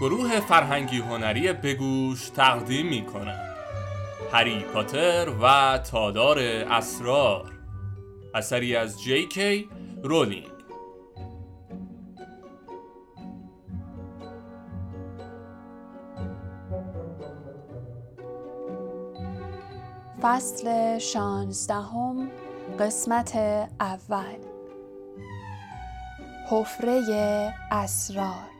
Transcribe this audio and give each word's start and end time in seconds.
گروه 0.00 0.40
فرهنگی 0.40 0.98
هنری 0.98 1.52
بگوش 1.52 2.28
تقدیم 2.28 2.86
می 2.86 3.06
کند 3.06 3.54
هری 4.32 4.60
پاتر 4.60 5.28
و 5.42 5.78
تادار 5.78 6.38
اسرار. 6.38 7.52
اثری 8.34 8.76
از 8.76 9.02
جی 9.02 9.28
کی 9.28 9.68
رولینگ. 10.02 10.48
فصل 20.22 20.98
شانزدهم 20.98 22.30
قسمت 22.80 23.36
اول. 23.80 24.53
حفره 26.50 27.54
اسرار. 27.70 28.54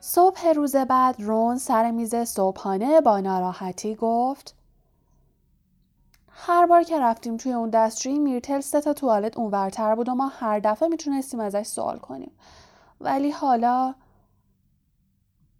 صبح 0.00 0.48
روز 0.48 0.76
بعد 0.76 1.16
رون 1.18 1.58
سر 1.58 1.90
میز 1.90 2.14
صبحانه 2.14 3.00
با 3.00 3.20
ناراحتی 3.20 3.94
گفت 3.94 4.54
هر 6.30 6.66
بار 6.66 6.82
که 6.82 7.00
رفتیم 7.00 7.36
توی 7.36 7.52
اون 7.52 7.70
دستشویی 7.70 8.18
میرتل 8.18 8.60
سه 8.60 8.80
تا 8.80 8.92
توالت 8.92 9.36
اونورتر 9.36 9.94
بود 9.94 10.08
و 10.08 10.14
ما 10.14 10.28
هر 10.28 10.58
دفعه 10.58 10.88
می‌تونستیم 10.88 11.40
ازش 11.40 11.62
سوال 11.66 11.98
کنیم. 11.98 12.32
ولی 13.00 13.30
حالا 13.30 13.94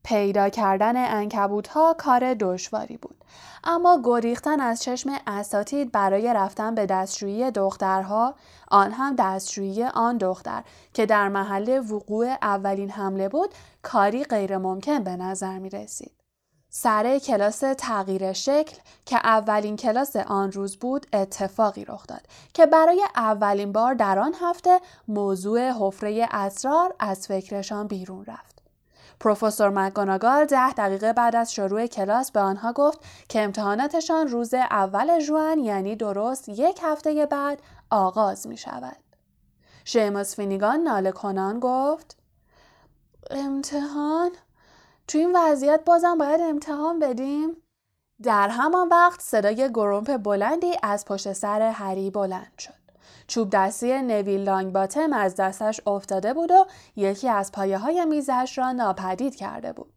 پیدا 0.04 0.48
کردن 0.48 0.96
انکبوت 0.96 1.68
ها 1.68 1.94
کار 1.98 2.34
دشواری 2.34 2.96
بود 2.96 3.24
اما 3.64 4.00
گریختن 4.04 4.60
از 4.60 4.82
چشم 4.82 5.10
اساتید 5.26 5.92
برای 5.92 6.34
رفتن 6.34 6.74
به 6.74 6.86
دستشویی 6.86 7.50
دخترها 7.50 8.34
آن 8.68 8.92
هم 8.92 9.16
دستشویی 9.18 9.84
آن 9.84 10.18
دختر 10.18 10.62
که 10.94 11.06
در 11.06 11.28
محل 11.28 11.82
وقوع 11.90 12.36
اولین 12.42 12.90
حمله 12.90 13.28
بود 13.28 13.54
کاری 13.82 14.24
غیرممکن 14.24 15.04
به 15.04 15.16
نظر 15.16 15.58
می 15.58 15.70
رسید. 15.70 16.12
سر 16.72 17.18
کلاس 17.18 17.62
تغییر 17.78 18.32
شکل 18.32 18.76
که 19.06 19.16
اولین 19.16 19.76
کلاس 19.76 20.16
آن 20.16 20.52
روز 20.52 20.76
بود 20.76 21.06
اتفاقی 21.12 21.84
رخ 21.84 22.06
داد 22.06 22.26
که 22.54 22.66
برای 22.66 23.04
اولین 23.16 23.72
بار 23.72 23.94
در 23.94 24.18
آن 24.18 24.34
هفته 24.40 24.80
موضوع 25.08 25.70
حفره 25.70 26.28
اسرار 26.30 26.94
از 26.98 27.26
فکرشان 27.26 27.86
بیرون 27.86 28.24
رفت. 28.24 28.49
پروفسور 29.20 29.68
مکگوناگال 29.68 30.44
ده 30.44 30.72
دقیقه 30.72 31.12
بعد 31.12 31.36
از 31.36 31.52
شروع 31.52 31.86
کلاس 31.86 32.32
به 32.32 32.40
آنها 32.40 32.72
گفت 32.72 33.00
که 33.28 33.42
امتحاناتشان 33.42 34.28
روز 34.28 34.54
اول 34.54 35.20
جوان 35.20 35.58
یعنی 35.58 35.96
درست 35.96 36.48
یک 36.48 36.80
هفته 36.82 37.26
بعد 37.26 37.62
آغاز 37.90 38.46
می 38.46 38.56
شود. 38.56 38.96
شیموس 39.84 40.36
فینیگان 40.36 40.80
ناله 40.80 41.12
کنان 41.12 41.60
گفت 41.60 42.16
امتحان؟ 43.30 44.30
تو 45.08 45.18
این 45.18 45.36
وضعیت 45.36 45.84
بازم 45.84 46.18
باید 46.18 46.40
امتحان 46.40 46.98
بدیم؟ 46.98 47.56
در 48.22 48.48
همان 48.48 48.88
وقت 48.88 49.20
صدای 49.20 49.68
گرومپ 49.68 50.16
بلندی 50.16 50.72
از 50.82 51.04
پشت 51.04 51.32
سر 51.32 51.62
هری 51.62 52.10
بلند 52.10 52.52
شد. 52.58 52.79
چوب 53.30 53.50
دستی 53.52 54.02
نویل 54.02 54.40
لانگ 54.40 54.72
باتم 54.72 55.12
از 55.12 55.34
دستش 55.34 55.80
افتاده 55.86 56.34
بود 56.34 56.50
و 56.50 56.66
یکی 56.96 57.28
از 57.28 57.52
پایه 57.52 57.78
های 57.78 58.04
میزش 58.04 58.54
را 58.58 58.72
ناپدید 58.72 59.36
کرده 59.36 59.72
بود. 59.72 59.92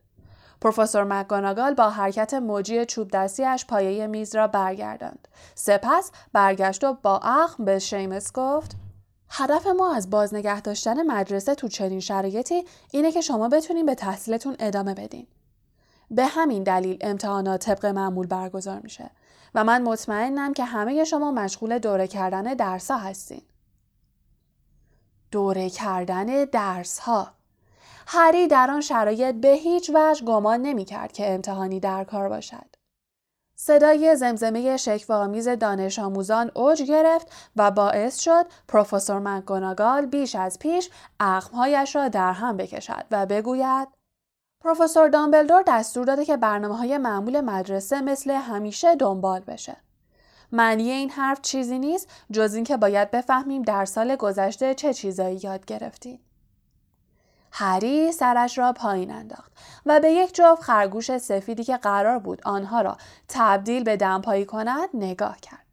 پروفسور 0.62 1.04
مکگوناگال 1.04 1.74
با 1.74 1.90
حرکت 1.90 2.34
موجی 2.34 2.86
چوب 2.86 3.12
دستیش 3.12 3.66
پایه 3.66 4.08
میز 4.08 4.36
را 4.36 4.48
برگرداند. 4.48 5.28
سپس 5.56 6.12
برگشت 6.34 6.84
و 6.84 6.94
با 6.94 7.20
اخم 7.24 7.66
به 7.66 7.80
شیمس 7.80 8.32
گفت 8.34 8.76
هدف 9.30 9.68
ما 9.68 9.96
از 9.96 10.10
بازنگه 10.10 10.62
داشتن 10.62 11.12
مدرسه 11.12 11.56
تو 11.56 11.68
چنین 11.68 12.00
شرایطی 12.00 12.64
اینه 12.92 13.12
که 13.12 13.22
شما 13.22 13.50
بتونین 13.50 13.86
به 13.86 13.96
تحصیلتون 13.96 14.56
ادامه 14.60 14.94
بدین. 14.94 15.28
به 16.12 16.26
همین 16.26 16.64
دلیل 16.64 16.98
امتحانات 17.02 17.66
طبق 17.66 17.86
معمول 17.86 18.28
برگزار 18.28 18.80
میشه 18.80 19.12
و 19.56 19.64
من 19.64 19.82
مطمئنم 19.82 20.54
که 20.54 20.64
همه 20.66 21.04
شما 21.04 21.32
مشغول 21.32 21.80
دوره 21.80 22.08
کردن 22.08 22.44
درس 22.44 22.92
ها 22.92 22.98
هستین. 22.98 23.42
دوره 25.32 25.70
کردن 25.70 26.46
درس 26.46 27.00
ها. 27.00 27.28
هری 28.08 28.48
در 28.48 28.72
آن 28.72 28.82
شرایط 28.82 29.36
به 29.36 29.48
هیچ 29.48 29.92
وجه 29.94 30.26
گمان 30.26 30.62
نمی 30.62 30.86
کرد 30.86 31.12
که 31.12 31.34
امتحانی 31.34 31.80
در 31.80 32.04
کار 32.04 32.30
باشد. 32.30 32.74
صدای 33.56 34.16
زمزمه 34.16 34.78
شکوآمیز 34.78 35.48
دانش 35.48 36.00
آموزان 36.00 36.52
اوج 36.56 36.82
گرفت 36.82 37.28
و 37.56 37.72
باعث 37.72 38.20
شد 38.20 38.46
پروفسور 38.68 39.20
مکگوناگال 39.20 40.06
بیش 40.06 40.36
از 40.36 40.60
پیش 40.60 40.90
اخمهایش 41.20 41.96
را 41.96 42.08
در 42.08 42.32
هم 42.32 42.58
بکشد 42.58 43.06
و 43.12 43.26
بگوید 43.26 43.88
پروفسور 44.64 45.10
دامبلدور 45.10 45.64
دستور 45.68 46.06
داده 46.06 46.26
که 46.26 46.38
برنامه 46.38 46.78
های 46.78 46.98
معمول 46.98 47.42
مدرسه 47.42 48.02
مثل 48.02 48.32
همیشه 48.32 48.96
دنبال 48.96 49.40
بشه. 49.40 49.78
معنی 50.52 50.92
این 50.92 51.10
حرف 51.10 51.42
چیزی 51.42 51.80
نیست 51.80 52.10
جز 52.32 52.54
اینکه 52.54 52.78
باید 52.78 53.12
بفهمیم 53.12 53.62
در 53.62 53.86
سال 53.86 54.16
گذشته 54.16 54.76
چه 54.76 54.94
چیزایی 54.94 55.40
یاد 55.44 55.66
گرفتیم. 55.66 56.20
هری 57.52 58.12
سرش 58.12 58.58
را 58.58 58.74
پایین 58.74 59.12
انداخت 59.12 59.52
و 59.86 60.00
به 60.00 60.12
یک 60.12 60.36
جفت 60.36 60.62
خرگوش 60.62 61.18
سفیدی 61.18 61.64
که 61.64 61.78
قرار 61.78 62.20
بود 62.20 62.42
آنها 62.46 62.82
را 62.82 62.98
تبدیل 63.30 63.84
به 63.84 63.98
دمپایی 63.98 64.46
کند 64.46 64.90
نگاه 64.94 65.38
کرد. 65.40 65.66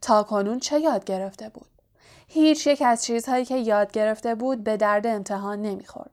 تا 0.00 0.22
کنون 0.22 0.60
چه 0.60 0.80
یاد 0.80 1.04
گرفته 1.04 1.48
بود؟ 1.48 1.68
هیچ 2.28 2.66
یک 2.66 2.82
از 2.82 3.04
چیزهایی 3.04 3.44
که 3.44 3.56
یاد 3.56 3.92
گرفته 3.92 4.34
بود 4.34 4.64
به 4.64 4.76
درد 4.76 5.06
امتحان 5.06 5.62
نمی‌خورد. 5.62 6.10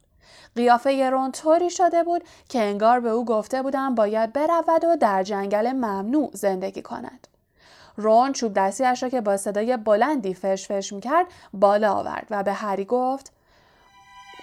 قیافه 0.55 1.09
رون 1.09 1.31
طوری 1.31 1.69
شده 1.69 2.03
بود 2.03 2.23
که 2.49 2.59
انگار 2.59 2.99
به 2.99 3.09
او 3.09 3.25
گفته 3.25 3.61
بودم 3.61 3.95
باید 3.95 4.33
برود 4.33 4.83
و 4.83 4.95
در 4.95 5.23
جنگل 5.23 5.71
ممنوع 5.71 6.29
زندگی 6.33 6.81
کند. 6.81 7.27
رون 7.97 8.31
چوب 8.31 8.53
دستیش 8.53 9.03
را 9.03 9.09
که 9.09 9.21
با 9.21 9.37
صدای 9.37 9.77
بلندی 9.77 10.33
فش 10.33 10.67
فش 10.67 10.93
می‌کرد 10.93 11.25
بالا 11.53 11.93
آورد 11.93 12.27
و 12.29 12.43
به 12.43 12.53
هری 12.53 12.85
گفت 12.85 13.31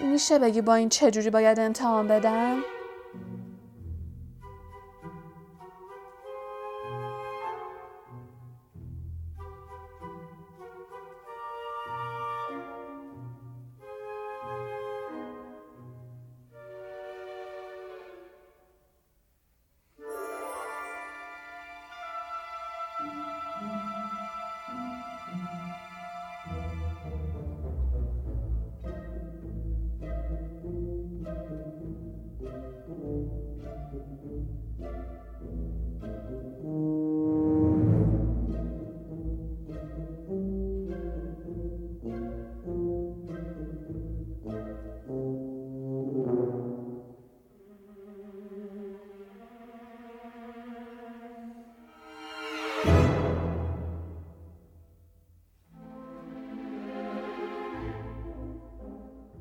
میشه 0.01 0.39
بگی 0.39 0.61
با 0.61 0.75
این 0.75 0.89
چجوری 0.89 1.31
باید 1.31 1.61
امتحان 1.61 2.09
بدم؟ 2.09 2.63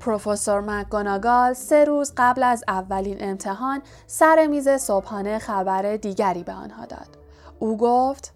پروفسور 0.10 0.62
مکگوناگال 0.62 1.54
سه 1.54 1.86
روز 1.86 2.14
قبل 2.18 2.44
از 2.44 2.64
اولین 2.68 3.18
امتحان 3.20 3.82
سر 4.08 4.48
میز 4.48 4.70
صبحانه 4.70 5.40
خبر 5.40 5.96
دیگری 5.96 6.44
به 6.44 6.54
آنها 6.54 6.86
داد. 6.86 7.18
او 7.60 7.78
گفت 7.78 8.34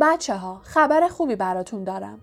بچه 0.00 0.36
ها 0.36 0.60
خبر 0.64 1.08
خوبی 1.08 1.36
براتون 1.36 1.84
دارم. 1.84 2.20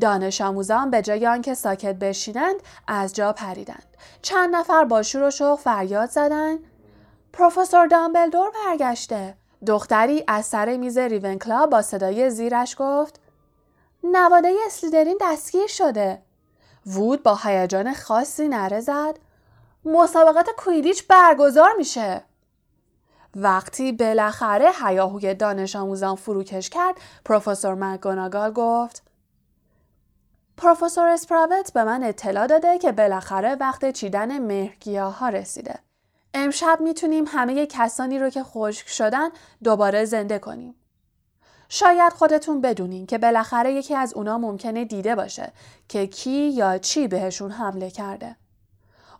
دانش 0.00 0.40
آموزان 0.40 0.90
به 0.90 1.02
جای 1.02 1.26
آنکه 1.26 1.54
ساکت 1.54 1.94
بشینند 1.94 2.56
از 2.88 3.14
جا 3.14 3.32
پریدند. 3.32 3.96
چند 4.22 4.56
نفر 4.56 4.84
با 4.84 5.02
شور 5.02 5.22
و 5.22 5.30
شوق 5.30 5.58
فریاد 5.58 6.10
زدند 6.10 6.58
پروفسور 7.32 7.86
دامبلدور 7.86 8.50
برگشته. 8.66 9.34
دختری 9.66 10.24
از 10.28 10.46
سر 10.46 10.76
میز 10.76 10.98
ریونکلا 10.98 11.66
با 11.66 11.82
صدای 11.82 12.30
زیرش 12.30 12.76
گفت 12.78 13.20
نواده 14.04 14.52
اسلیدرین 14.66 15.18
دستگیر 15.20 15.66
شده. 15.66 16.22
وود 16.86 17.22
با 17.22 17.38
هیجان 17.42 17.94
خاصی 17.94 18.48
نره 18.48 18.80
زد 18.80 19.18
مسابقات 19.84 20.50
کویدیچ 20.56 21.06
برگزار 21.06 21.70
میشه 21.78 22.22
وقتی 23.36 23.92
بالاخره 23.92 24.70
حیاهوی 24.70 25.34
دانش 25.34 25.76
آموزان 25.76 26.16
فروکش 26.16 26.70
کرد 26.70 26.94
پروفسور 27.24 27.74
مکگوناگال 27.74 28.52
گفت 28.52 29.02
پروفسور 30.56 31.06
اسپراوت 31.08 31.72
به 31.72 31.84
من 31.84 32.02
اطلاع 32.02 32.46
داده 32.46 32.78
که 32.78 32.92
بالاخره 32.92 33.54
وقت 33.54 33.90
چیدن 33.90 34.38
مهرگیاه 34.38 35.18
ها 35.18 35.28
رسیده. 35.28 35.78
امشب 36.34 36.78
می‌تونیم 36.80 37.24
همه 37.28 37.66
کسانی 37.66 38.18
رو 38.18 38.30
که 38.30 38.42
خشک 38.42 38.88
شدن 38.88 39.28
دوباره 39.64 40.04
زنده 40.04 40.38
کنیم. 40.38 40.74
شاید 41.72 42.12
خودتون 42.12 42.60
بدونین 42.60 43.06
که 43.06 43.18
بالاخره 43.18 43.72
یکی 43.72 43.94
از 43.94 44.14
اونا 44.14 44.38
ممکنه 44.38 44.84
دیده 44.84 45.14
باشه 45.14 45.52
که 45.88 46.06
کی 46.06 46.50
یا 46.50 46.78
چی 46.78 47.08
بهشون 47.08 47.50
حمله 47.50 47.90
کرده. 47.90 48.36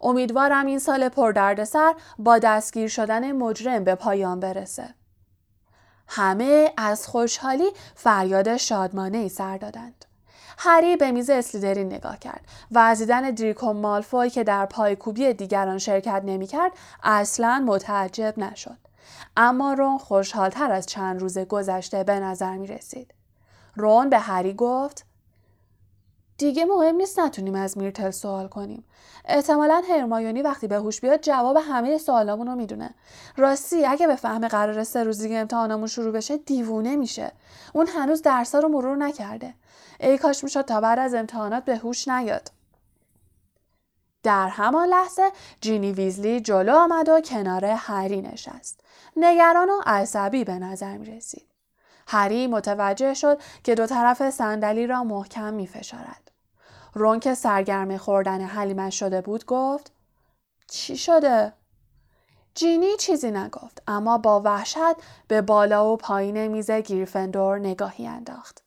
امیدوارم 0.00 0.66
این 0.66 0.78
سال 0.78 1.08
پردردسر 1.08 1.94
با 2.18 2.38
دستگیر 2.38 2.88
شدن 2.88 3.32
مجرم 3.32 3.84
به 3.84 3.94
پایان 3.94 4.40
برسه. 4.40 4.94
همه 6.08 6.72
از 6.76 7.08
خوشحالی 7.08 7.70
فریاد 7.94 8.56
شادمانه 8.56 9.18
ای 9.18 9.28
سر 9.28 9.58
دادند. 9.58 10.04
هری 10.58 10.96
به 10.96 11.10
میز 11.10 11.30
اسلیدرین 11.30 11.86
نگاه 11.86 12.18
کرد 12.18 12.44
و 12.70 12.78
از 12.78 12.98
دیدن 12.98 13.30
دریکو 13.30 13.72
مالفوی 13.72 14.30
که 14.30 14.44
در 14.44 14.66
پایکوبی 14.66 15.32
دیگران 15.32 15.78
شرکت 15.78 16.22
نمی‌کرد 16.24 16.72
اصلا 17.02 17.64
متعجب 17.66 18.34
نشد 18.38 18.89
اما 19.36 19.72
رون 19.72 19.98
خوشحالتر 19.98 20.72
از 20.72 20.86
چند 20.86 21.20
روز 21.20 21.38
گذشته 21.38 22.04
به 22.04 22.20
نظر 22.20 22.56
می 22.56 22.66
رسید. 22.66 23.14
رون 23.76 24.10
به 24.10 24.18
هری 24.18 24.54
گفت 24.54 25.06
دیگه 26.38 26.64
مهم 26.64 26.96
نیست 26.96 27.18
نتونیم 27.18 27.54
از 27.54 27.78
میرتل 27.78 28.10
سوال 28.10 28.48
کنیم. 28.48 28.84
احتمالا 29.24 29.82
هرمایونی 29.90 30.42
وقتی 30.42 30.66
به 30.66 30.76
هوش 30.76 31.00
بیاد 31.00 31.20
جواب 31.20 31.56
همه 31.56 31.98
سوالامون 31.98 32.46
رو 32.46 32.54
می‌دونه. 32.54 32.94
راستی 33.36 33.86
اگه 33.86 34.06
به 34.06 34.16
فهم 34.16 34.48
قرار 34.48 34.84
سه 34.84 35.04
روز 35.04 35.22
دیگه 35.22 35.36
امتحانمون 35.36 35.86
شروع 35.86 36.12
بشه 36.12 36.36
دیوونه 36.36 36.96
میشه. 36.96 37.32
اون 37.74 37.86
هنوز 37.86 38.22
درسا 38.22 38.58
رو 38.58 38.68
مرور 38.68 38.96
نکرده. 38.96 39.54
ای 40.00 40.18
کاش 40.18 40.44
می‌شد 40.44 40.62
تا 40.62 40.80
بعد 40.80 40.98
از 40.98 41.14
امتحانات 41.14 41.64
به 41.64 41.76
هوش 41.76 42.08
نیاد. 42.08 42.50
در 44.22 44.48
همان 44.48 44.88
لحظه 44.88 45.32
جینی 45.60 45.92
ویزلی 45.92 46.40
جلو 46.40 46.76
آمد 46.76 47.08
و 47.08 47.20
کنار 47.20 47.64
هری 47.64 48.22
نشست. 48.22 48.80
نگران 49.16 49.70
و 49.70 49.80
عصبی 49.86 50.44
به 50.44 50.54
نظر 50.54 50.96
می 50.96 51.06
رسید. 51.16 51.46
هری 52.06 52.46
متوجه 52.46 53.14
شد 53.14 53.40
که 53.64 53.74
دو 53.74 53.86
طرف 53.86 54.30
صندلی 54.30 54.86
را 54.86 55.04
محکم 55.04 55.54
می 55.54 55.66
فشارد. 55.66 56.30
رون 56.94 57.20
که 57.20 57.34
سرگرم 57.34 57.96
خوردن 57.96 58.40
حلیمش 58.40 58.98
شده 58.98 59.20
بود 59.20 59.46
گفت 59.46 59.92
چی 60.68 60.96
شده؟ 60.96 61.52
جینی 62.54 62.96
چیزی 62.96 63.30
نگفت 63.30 63.82
اما 63.86 64.18
با 64.18 64.40
وحشت 64.40 64.96
به 65.28 65.42
بالا 65.42 65.92
و 65.92 65.96
پایین 65.96 66.46
میز 66.46 66.70
گریفندور 66.70 67.58
نگاهی 67.58 68.06
انداخت. 68.06 68.62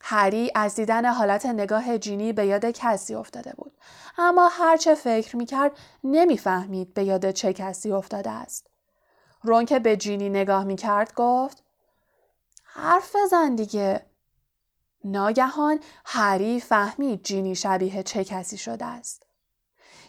هری 0.00 0.50
از 0.54 0.74
دیدن 0.74 1.06
حالت 1.06 1.46
نگاه 1.46 1.98
جینی 1.98 2.32
به 2.32 2.46
یاد 2.46 2.64
کسی 2.64 3.14
افتاده 3.14 3.52
بود 3.56 3.72
اما 4.18 4.48
هرچه 4.48 4.94
فکر 4.94 5.36
می‌کرد 5.36 5.72
نمی‌فهمید 6.04 6.94
به 6.94 7.04
یاد 7.04 7.30
چه 7.30 7.52
کسی 7.52 7.92
افتاده 7.92 8.30
است. 8.30 8.66
رون 9.42 9.64
که 9.64 9.78
به 9.78 9.96
جینی 9.96 10.28
نگاه 10.28 10.64
می‌کرد 10.64 11.14
گفت 11.14 11.62
حرف 12.64 13.16
بزن 13.16 13.54
دیگه. 13.54 14.06
ناگهان 15.04 15.80
هری 16.04 16.60
فهمید 16.60 17.22
جینی 17.22 17.54
شبیه 17.54 18.02
چه 18.02 18.24
کسی 18.24 18.58
شده 18.58 18.84
است. 18.84 19.26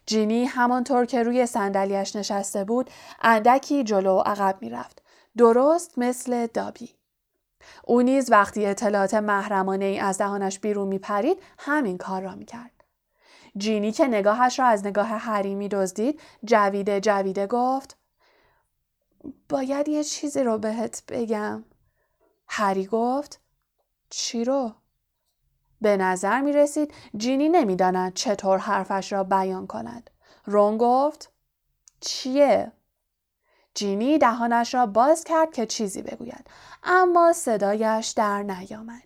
جینی 0.06 0.46
همانطور 0.46 1.06
که 1.06 1.24
روی 1.24 1.46
صندلیاش 1.46 2.16
نشسته 2.16 2.64
بود 2.64 2.90
اندکی 3.22 3.84
جلو 3.84 4.20
عقب 4.20 4.58
می‌رفت. 4.62 5.02
درست 5.38 6.00
مثل 6.00 6.48
دابی. 6.48 6.97
او 7.84 8.02
نیز 8.02 8.32
وقتی 8.32 8.66
اطلاعات 8.66 9.14
محرمانه 9.14 9.86
ای 9.86 10.00
از 10.00 10.18
دهانش 10.18 10.60
بیرون 10.60 10.88
میپرید 10.88 11.42
همین 11.60 11.98
کار 11.98 12.22
را 12.22 12.36
می‌کرد. 12.36 12.72
جینی 13.58 13.92
که 13.92 14.08
نگاهش 14.08 14.60
را 14.60 14.66
از 14.66 14.86
نگاه 14.86 15.08
هری 15.08 15.56
می 15.56 15.70
دزدید 15.70 16.22
جویده 16.44 17.00
جویده 17.00 17.48
گفت 17.48 17.98
باید 19.50 19.88
یه 19.88 20.04
چیزی 20.04 20.44
رو 20.44 20.58
بهت 20.58 21.04
بگم. 21.08 21.64
هری 22.48 22.86
گفت 22.86 23.42
چی 24.10 24.44
رو؟ 24.44 24.72
به 25.82 25.98
نظر 25.98 26.42
می 26.42 26.54
رسید 26.54 26.94
جینی 27.18 27.50
نمی‌داند 27.50 28.14
چطور 28.14 28.58
حرفش 28.58 29.12
را 29.12 29.24
بیان 29.24 29.68
کند. 29.68 30.10
رون 30.46 30.78
گفت 30.78 31.32
چیه؟ 32.00 32.72
جینی 33.78 34.18
دهانش 34.18 34.74
را 34.74 34.86
باز 34.86 35.24
کرد 35.24 35.54
که 35.54 35.66
چیزی 35.66 36.02
بگوید 36.02 36.48
اما 36.84 37.34
صدایش 37.34 38.08
در 38.08 38.44
نیامد. 38.44 39.04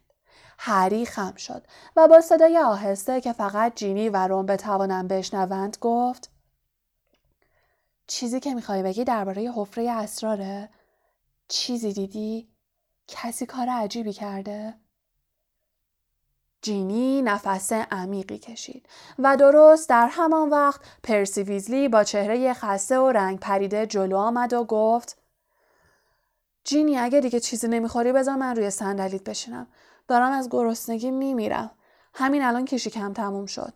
هری 0.59 1.05
خم 1.05 1.35
شد 1.35 1.67
و 1.95 2.07
با 2.07 2.21
صدای 2.21 2.57
آهسته 2.57 3.21
که 3.21 3.33
فقط 3.33 3.75
جینی 3.75 4.09
و 4.09 4.27
روم 4.27 4.45
بتوانند 4.45 5.07
بشنوند 5.07 5.77
گفت 5.81 6.31
چیزی 8.07 8.39
که 8.39 8.53
می‌خوای 8.53 8.83
بگی 8.83 9.03
درباره 9.03 9.51
حفره 9.55 9.91
اسراره؟ 9.91 10.69
چیزی 11.47 11.93
دیدی؟ 11.93 12.49
کسی 13.07 13.45
کار 13.45 13.69
عجیبی 13.69 14.13
کرده؟ 14.13 14.73
جینی 16.61 17.21
نفس 17.21 17.73
عمیقی 17.73 18.37
کشید 18.37 18.85
و 19.19 19.37
درست 19.37 19.89
در 19.89 20.07
همان 20.11 20.49
وقت 20.49 20.81
پرسی 21.03 21.43
ویزلی 21.43 21.87
با 21.89 22.03
چهره 22.03 22.53
خسته 22.53 22.99
و 22.99 23.11
رنگ 23.11 23.39
پریده 23.39 23.85
جلو 23.85 24.17
آمد 24.17 24.53
و 24.53 24.63
گفت 24.63 25.17
جینی 26.63 26.97
اگه 26.97 27.21
دیگه 27.21 27.39
چیزی 27.39 27.67
نمی‌خوری 27.67 28.11
بذار 28.11 28.35
من 28.35 28.55
روی 28.55 28.69
صندلیت 28.69 29.23
بشینم. 29.23 29.67
دارم 30.07 30.31
از 30.31 30.49
گرسنگی 30.51 31.11
میمیرم. 31.11 31.71
همین 32.13 32.43
الان 32.43 32.65
کم 32.65 33.13
تموم 33.13 33.45
شد. 33.45 33.73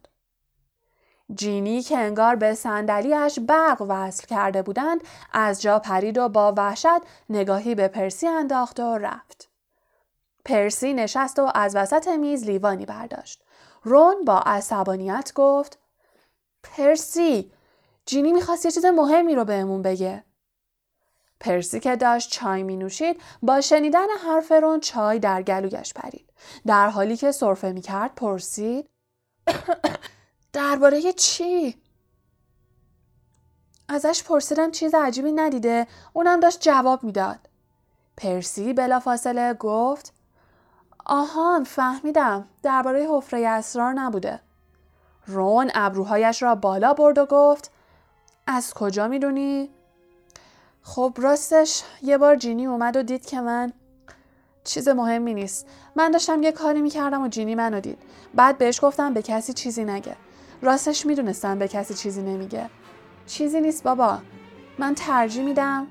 جینی 1.35 1.81
که 1.81 1.97
انگار 1.97 2.35
به 2.35 2.53
صندلیاش 2.53 3.39
برق 3.39 3.85
وصل 3.89 4.27
کرده 4.27 4.61
بودند 4.61 5.01
از 5.33 5.61
جا 5.61 5.79
پرید 5.79 6.17
و 6.17 6.29
با 6.29 6.53
وحشت 6.57 7.01
نگاهی 7.29 7.75
به 7.75 7.87
پرسی 7.87 8.27
انداخت 8.27 8.79
و 8.79 8.97
رفت. 8.97 9.54
پرسی 10.45 10.93
نشست 10.93 11.39
و 11.39 11.51
از 11.55 11.75
وسط 11.75 12.07
میز 12.07 12.43
لیوانی 12.43 12.85
برداشت. 12.85 13.43
رون 13.83 14.25
با 14.25 14.39
عصبانیت 14.39 15.31
گفت 15.35 15.79
پرسی 16.63 17.51
جینی 18.05 18.33
می‌خواست 18.33 18.65
یه 18.65 18.71
چیز 18.71 18.85
مهمی 18.85 19.35
رو 19.35 19.45
بهمون 19.45 19.81
بگه. 19.81 20.23
پرسی 21.39 21.79
که 21.79 21.95
داشت 21.95 22.31
چای 22.31 22.63
می 22.63 22.77
نوشید 22.77 23.21
با 23.41 23.61
شنیدن 23.61 24.07
حرف 24.25 24.51
رون 24.51 24.79
چای 24.79 25.19
در 25.19 25.41
گلویش 25.41 25.93
پرید. 25.93 26.29
در 26.65 26.89
حالی 26.89 27.17
که 27.17 27.31
صرفه 27.31 27.71
می 27.71 27.81
کرد 27.81 28.15
پرسید 28.15 28.89
درباره 30.53 31.13
چی؟ 31.13 31.81
ازش 33.89 34.23
پرسیدم 34.23 34.71
چیز 34.71 34.95
عجیبی 34.95 35.31
ندیده 35.31 35.87
اونم 36.13 36.39
داشت 36.39 36.61
جواب 36.61 37.03
می‌داد. 37.03 37.39
پرسی 38.17 38.73
بلافاصله 38.73 39.53
گفت 39.53 40.13
آهان 41.05 41.63
فهمیدم. 41.63 42.47
درباره 42.63 43.07
حفره 43.09 43.47
اسرار 43.47 43.93
نبوده. 43.93 44.39
رون 45.27 45.71
ابروهایش 45.73 46.43
را 46.43 46.55
بالا 46.55 46.93
برد 46.93 47.17
و 47.17 47.25
گفت 47.25 47.71
از 48.47 48.73
کجا 48.73 49.07
می‌دونی؟ 49.07 49.69
خب 50.81 51.13
راستش 51.17 51.83
یه 52.01 52.17
بار 52.17 52.35
جینی 52.35 52.65
اومد 52.65 52.97
و 52.97 53.03
دید 53.03 53.25
که 53.25 53.41
من 53.41 53.73
چیز 54.63 54.87
مهمی 54.87 55.33
نیست. 55.33 55.67
من 55.95 56.11
داشتم 56.11 56.43
یه 56.43 56.51
کاری 56.51 56.81
می‌کردم 56.81 57.23
و 57.23 57.27
جینی 57.27 57.55
منو 57.55 57.79
دید. 57.79 57.97
بعد 58.33 58.57
بهش 58.57 58.79
گفتم 58.83 59.13
به 59.13 59.21
کسی 59.21 59.53
چیزی 59.53 59.85
نگه. 59.85 60.15
راستش 60.61 61.05
می‌دونستم 61.05 61.59
به 61.59 61.67
کسی 61.67 61.93
چیزی 61.93 62.21
نمیگه. 62.21 62.69
چیزی 63.27 63.61
نیست 63.61 63.83
بابا. 63.83 64.17
من 64.79 64.95
ترجیح 64.95 65.43
میدم 65.43 65.87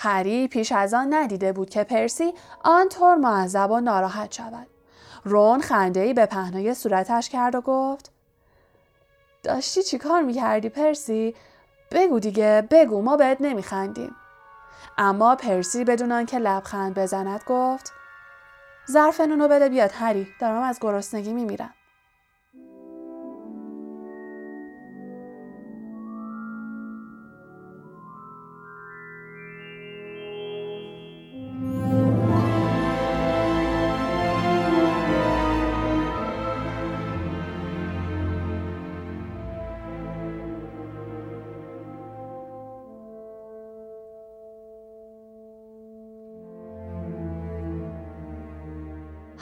هری 0.00 0.48
پیش 0.48 0.72
از 0.72 0.94
آن 0.94 1.14
ندیده 1.14 1.52
بود 1.52 1.70
که 1.70 1.84
پرسی 1.84 2.34
آنطور 2.64 3.14
معذب 3.14 3.70
و 3.70 3.80
ناراحت 3.80 4.32
شود. 4.32 4.66
رون 5.24 5.60
خنده 5.60 6.12
به 6.14 6.26
پهنای 6.26 6.74
صورتش 6.74 7.28
کرد 7.28 7.54
و 7.54 7.60
گفت 7.60 8.10
داشتی 9.42 9.82
چی 9.82 9.98
کار 9.98 10.22
می‌کردی 10.22 10.68
پرسی؟ 10.68 11.34
بگو 11.90 12.20
دیگه 12.20 12.68
بگو 12.70 13.02
ما 13.02 13.16
بهت 13.16 13.36
نمیخندیم. 13.40 14.16
اما 14.98 15.36
پرسی 15.36 15.84
بدون 15.84 16.12
آنکه 16.12 16.38
لبخند 16.38 16.98
بزند 16.98 17.40
گفت 17.46 17.92
ظرف 18.90 19.20
نونو 19.20 19.48
بده 19.48 19.68
بیاد 19.68 19.90
هری 19.94 20.26
دارم 20.40 20.62
از 20.62 20.78
گرسنگی 20.80 21.32
میمیرم. 21.32 21.74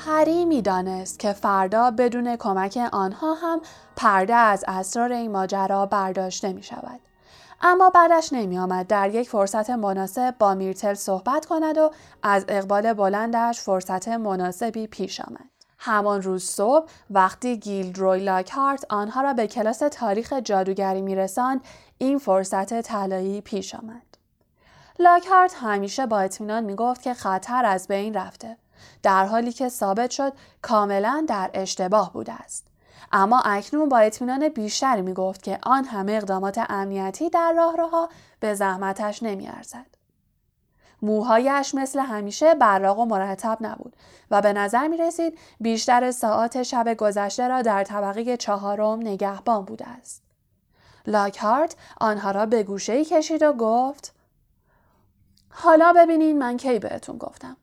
هری 0.09 0.45
می‌دانست 0.45 1.19
که 1.19 1.33
فردا 1.33 1.91
بدون 1.91 2.37
کمک 2.37 2.79
آنها 2.93 3.35
هم 3.35 3.61
پرده 3.97 4.35
از 4.35 4.65
اسرار 4.69 5.13
این 5.13 5.33
ماجرا 5.33 5.87
برداشته 5.87 6.53
می 6.53 6.63
شود. 6.63 7.01
اما 7.61 7.91
بعدش 7.91 8.33
نمی 8.33 8.59
آمد 8.59 8.87
در 8.87 9.15
یک 9.15 9.29
فرصت 9.29 9.71
مناسب 9.71 10.35
با 10.39 10.55
میرتل 10.55 10.95
صحبت 10.95 11.47
کند 11.47 11.79
و 11.79 11.91
از 12.23 12.45
اقبال 12.49 12.93
بلندش 12.93 13.61
فرصت 13.61 14.09
مناسبی 14.09 14.87
پیش 14.87 15.21
آمد. 15.21 15.51
همان 15.79 16.23
روز 16.23 16.45
صبح 16.45 16.91
وقتی 17.11 17.59
گیلدروی 17.59 18.25
لاکهارت 18.25 18.85
آنها 18.91 19.21
را 19.21 19.33
به 19.33 19.47
کلاس 19.47 19.79
تاریخ 19.79 20.33
جادوگری 20.33 21.03
میرساند 21.03 21.61
این 21.99 22.19
فرصت 22.19 22.81
طلایی 22.81 23.41
پیش 23.41 23.75
آمد. 23.75 24.17
لاکهارت 24.99 25.55
همیشه 25.57 26.07
با 26.07 26.19
اطمینان 26.19 26.65
می‌گفت 26.65 27.03
که 27.03 27.15
خطر 27.15 27.65
از 27.65 27.89
بین 27.89 28.15
رفته 28.15 28.57
در 29.03 29.25
حالی 29.27 29.53
که 29.53 29.69
ثابت 29.69 30.11
شد 30.11 30.33
کاملا 30.63 31.25
در 31.29 31.51
اشتباه 31.55 32.13
بوده 32.13 32.33
است. 32.33 32.67
اما 33.13 33.41
اکنون 33.41 33.89
با 33.89 33.99
اطمینان 33.99 34.49
بیشتری 34.49 35.03
می 35.03 35.15
گفت 35.15 35.43
که 35.43 35.59
آن 35.63 35.85
همه 35.85 36.13
اقدامات 36.13 36.61
امنیتی 36.69 37.31
در 37.31 37.75
راه 37.79 38.09
به 38.41 38.55
زحمتش 38.55 39.23
نمی 39.23 39.49
ارزد. 39.49 39.97
موهایش 41.03 41.75
مثل 41.75 42.01
همیشه 42.01 42.55
براق 42.55 42.99
و 42.99 43.05
مرتب 43.05 43.59
نبود 43.61 43.97
و 44.31 44.43
به 44.43 44.53
نظر 44.53 44.89
می 44.89 44.97
رسید 44.97 45.39
بیشتر 45.61 46.11
ساعات 46.11 46.63
شب 46.63 46.95
گذشته 46.95 47.49
را 47.49 47.63
در 47.63 47.85
طبقه 47.85 48.37
چهارم 48.37 49.01
نگهبان 49.01 49.65
بوده 49.65 49.89
است. 49.89 50.23
لاکهارت 51.07 51.77
آنها 52.01 52.31
را 52.31 52.47
به 52.47 52.63
گوشه 52.63 53.05
کشید 53.05 53.43
و 53.43 53.53
گفت 53.53 54.15
حالا 55.51 55.93
ببینین 55.97 56.39
من 56.39 56.57
کی 56.57 56.79
بهتون 56.79 57.19
گفتم. 57.19 57.57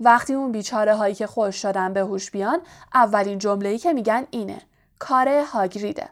وقتی 0.00 0.34
اون 0.34 0.52
بیچاره 0.52 0.94
هایی 0.94 1.14
که 1.14 1.26
خوش 1.26 1.62
شدن 1.62 1.92
به 1.92 2.00
هوش 2.00 2.30
بیان 2.30 2.60
اولین 2.94 3.38
جمله 3.38 3.78
که 3.78 3.92
میگن 3.92 4.26
اینه 4.30 4.62
کار 4.98 5.28
هاگریده. 5.28 6.08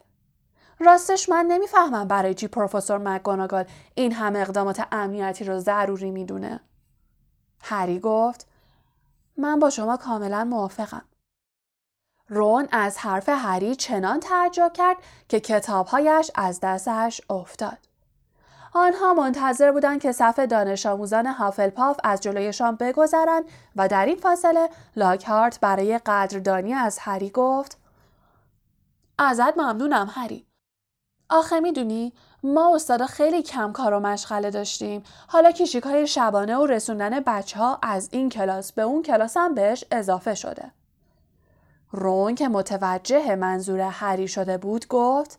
راستش 0.78 1.28
من 1.28 1.46
نمی‌فهمم 1.46 2.08
برای 2.08 2.34
چی 2.34 2.48
پروفسور 2.48 2.98
مکگوناگال 2.98 3.64
این 3.94 4.12
همه 4.12 4.38
اقدامات 4.38 4.86
امنیتی 4.92 5.44
رو 5.44 5.60
ضروری 5.60 6.10
می‌دونه. 6.10 6.60
هری 7.62 7.98
گفت 7.98 8.46
من 9.36 9.58
با 9.58 9.70
شما 9.70 9.96
کاملا 9.96 10.44
موافقم. 10.44 11.04
رون 12.28 12.68
از 12.72 12.98
حرف 12.98 13.28
هری 13.28 13.76
چنان 13.76 14.20
تعجب 14.20 14.72
کرد 14.74 14.96
که 15.28 15.40
کتابهایش 15.40 16.30
از 16.34 16.60
دستش 16.60 17.20
افتاد. 17.30 17.85
آنها 18.78 19.14
منتظر 19.14 19.72
بودند 19.72 20.00
که 20.00 20.12
صف 20.12 20.38
دانش 20.38 20.86
آموزان 20.86 21.26
هافلپاف 21.26 22.00
از 22.04 22.20
جلویشان 22.20 22.76
بگذرند 22.76 23.44
و 23.76 23.88
در 23.88 24.06
این 24.06 24.16
فاصله 24.16 24.68
لاکهارت 24.96 25.60
برای 25.60 25.98
قدردانی 25.98 26.74
از 26.74 26.98
هری 27.00 27.30
گفت 27.30 27.78
ازت 29.18 29.58
ممنونم 29.58 30.10
هری. 30.10 30.46
آخه 31.28 31.60
می‌دونی 31.60 32.12
ما 32.42 32.74
استادا 32.74 33.06
خیلی 33.06 33.42
کم 33.42 33.72
کار 33.72 33.94
و 33.94 34.00
مشغله 34.00 34.50
داشتیم 34.50 35.02
حالا 35.28 35.50
کشیک 35.50 35.84
های 35.84 36.06
شبانه 36.06 36.56
و 36.56 36.66
رسوندن 36.66 37.20
بچه 37.20 37.58
ها 37.58 37.78
از 37.82 38.08
این 38.12 38.28
کلاس 38.28 38.72
به 38.72 38.82
اون 38.82 39.02
کلاس 39.02 39.36
هم 39.36 39.54
بهش 39.54 39.84
اضافه 39.90 40.34
شده. 40.34 40.70
رون 41.92 42.34
که 42.34 42.48
متوجه 42.48 43.36
منظور 43.36 43.80
هری 43.80 44.28
شده 44.28 44.58
بود 44.58 44.88
گفت 44.88 45.38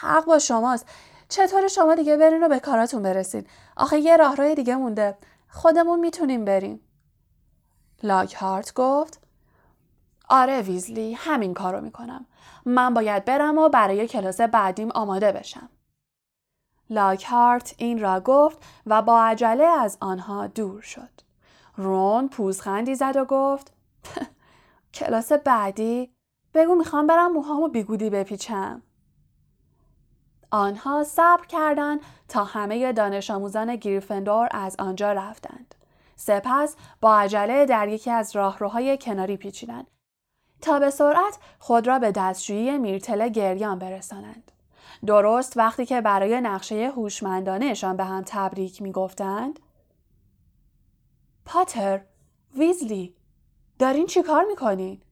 حق 0.00 0.24
با 0.24 0.38
شماست 0.38 0.86
چطور 1.28 1.68
شما 1.68 1.94
دیگه 1.94 2.16
برین 2.16 2.42
و 2.42 2.48
به 2.48 2.58
کاراتون 2.58 3.02
برسین؟ 3.02 3.46
آخه 3.76 3.98
یه 3.98 4.16
راهروی 4.16 4.54
دیگه 4.54 4.76
مونده. 4.76 5.18
خودمون 5.48 6.00
می‌تونیم 6.00 6.44
بریم. 6.44 6.80
لاک 8.02 8.34
هارت 8.34 8.74
گفت 8.74 9.20
آره 10.28 10.62
ویزلی 10.62 11.12
همین 11.12 11.54
کارو 11.54 11.80
می‌کنم. 11.80 12.26
من 12.64 12.94
باید 12.94 13.24
برم 13.24 13.58
و 13.58 13.68
برای 13.68 14.08
کلاس 14.08 14.40
بعدیم 14.40 14.90
آماده 14.90 15.32
بشم. 15.32 15.68
لاک 16.90 17.24
هارت 17.24 17.74
این 17.78 18.00
را 18.00 18.20
گفت 18.20 18.58
و 18.86 19.02
با 19.02 19.22
عجله 19.22 19.64
از 19.64 19.98
آنها 20.00 20.46
دور 20.46 20.80
شد. 20.80 21.10
رون 21.76 22.28
پوزخندی 22.28 22.94
زد 22.94 23.16
و 23.16 23.24
گفت 23.24 23.72
کلاس 24.94 25.32
بعدی؟ 25.32 26.14
بگو 26.54 26.74
می‌خوام 26.74 27.06
برم 27.06 27.32
موهامو 27.32 27.68
بیگودی 27.68 28.10
بپیچم. 28.10 28.82
آنها 30.50 31.04
صبر 31.04 31.46
کردند 31.46 32.00
تا 32.28 32.44
همه 32.44 32.92
دانش 32.92 33.30
آموزان 33.30 33.76
گریفندور 33.76 34.48
از 34.50 34.76
آنجا 34.78 35.12
رفتند. 35.12 35.74
سپس 36.16 36.76
با 37.00 37.18
عجله 37.18 37.66
در 37.66 37.88
یکی 37.88 38.10
از 38.10 38.36
راهروهای 38.36 38.98
کناری 38.98 39.36
پیچیدند 39.36 39.86
تا 40.60 40.78
به 40.78 40.90
سرعت 40.90 41.38
خود 41.58 41.86
را 41.86 41.98
به 41.98 42.12
دستشویی 42.12 42.78
میرتل 42.78 43.28
گریان 43.28 43.78
برسانند. 43.78 44.52
درست 45.06 45.56
وقتی 45.56 45.86
که 45.86 46.00
برای 46.00 46.40
نقشه 46.40 46.92
هوشمندانهشان 46.96 47.96
به 47.96 48.04
هم 48.04 48.22
تبریک 48.26 48.82
می‌گفتند 48.82 49.60
پاتر 51.44 52.00
ویزلی 52.58 53.14
دارین 53.78 54.06
چیکار 54.06 54.44
می‌کنین 54.44 55.02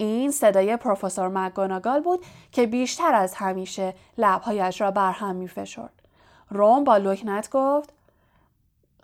این 0.00 0.30
صدای 0.30 0.76
پروفسور 0.76 1.28
مگوناگال 1.28 2.00
بود 2.00 2.24
که 2.52 2.66
بیشتر 2.66 3.14
از 3.14 3.34
همیشه 3.34 3.94
لبهایش 4.18 4.80
را 4.80 4.90
بر 4.90 5.12
هم 5.12 5.36
می 5.36 5.48
فشرد. 5.48 6.02
روم 6.50 6.84
با 6.84 6.96
لکنت 6.96 7.50
گفت 7.50 7.92